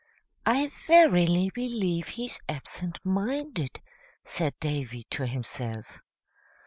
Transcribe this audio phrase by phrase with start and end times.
[0.47, 3.81] "I verily believe he's absent minded,"
[4.23, 5.99] said Davy to himself.